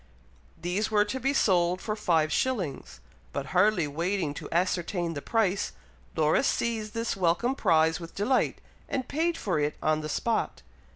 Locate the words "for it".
9.37-9.75